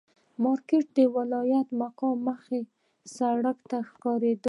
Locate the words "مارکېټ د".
0.43-0.99